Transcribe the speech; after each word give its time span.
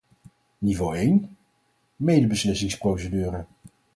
Niveau 0.61 0.93
één, 0.95 1.29
medebeslissingsprocedure. 1.95 3.45